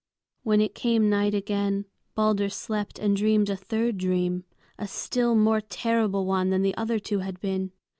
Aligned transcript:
When 0.41 0.61
it 0.61 0.73
came 0.73 1.11
night 1.11 1.35
again 1.35 1.85
Balder 2.15 2.49
slept 2.49 2.97
and 2.97 3.15
dreamed 3.15 3.51
a 3.51 3.55
third 3.55 3.99
dream, 3.99 4.45
a 4.79 4.87
still 4.87 5.35
more 5.35 5.61
terrible 5.61 6.25
one 6.25 6.49
than 6.49 6.63
the 6.63 6.73
other 6.75 6.97
two 6.97 7.19
had 7.19 7.39
been. 7.39 7.71